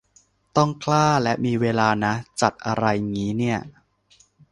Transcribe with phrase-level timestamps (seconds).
[0.57, 3.59] ต้องกล้าและมีเวลานะ จัดอะไรงี้เนี่ย